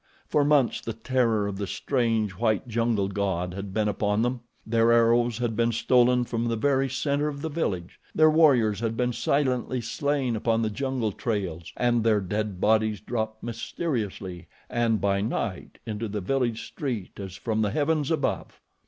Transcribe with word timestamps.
For 0.27 0.43
months 0.43 0.81
the 0.81 0.93
terror 0.93 1.45
of 1.45 1.59
the 1.59 1.67
strange, 1.67 2.31
white, 2.31 2.67
jungle 2.67 3.07
god 3.07 3.53
had 3.53 3.71
been 3.71 3.87
upon 3.87 4.23
them. 4.23 4.39
Their 4.65 4.91
arrows 4.91 5.37
had 5.37 5.55
been 5.55 5.71
stolen 5.71 6.23
from 6.25 6.45
the 6.45 6.55
very 6.55 6.89
center 6.89 7.27
of 7.27 7.43
the 7.43 7.49
village; 7.51 7.99
their 8.15 8.31
warriors 8.31 8.79
had 8.79 8.97
been 8.97 9.13
silently 9.13 9.79
slain 9.79 10.35
upon 10.35 10.63
the 10.63 10.71
jungle 10.71 11.11
trails 11.11 11.71
and 11.77 12.03
their 12.03 12.19
dead 12.19 12.59
bodies 12.59 12.99
dropped 12.99 13.43
mysteriously 13.43 14.47
and 14.71 14.99
by 14.99 15.21
night 15.21 15.77
into 15.85 16.07
the 16.07 16.19
village 16.19 16.65
street 16.65 17.19
as 17.19 17.35
from 17.35 17.61
the 17.61 17.69
heavens 17.69 18.09
above. 18.09 18.59